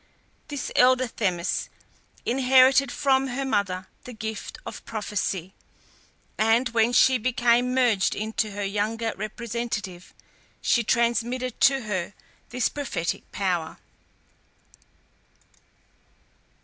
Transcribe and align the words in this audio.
This 0.47 0.71
elder 0.75 1.05
Themis 1.05 1.69
inherited 2.25 2.91
from 2.91 3.27
her 3.27 3.45
mother 3.45 3.85
the 4.03 4.13
gift 4.13 4.57
of 4.65 4.83
prophecy, 4.83 5.53
and 6.39 6.69
when 6.69 6.91
she 6.91 7.19
became 7.19 7.75
merged 7.75 8.15
into 8.15 8.49
her 8.53 8.63
younger 8.63 9.13
representative 9.15 10.11
she 10.59 10.83
transmitted 10.83 11.61
to 11.61 11.81
her 11.81 12.15
this 12.49 12.67
prophetic 12.67 13.31
power. 13.31 13.77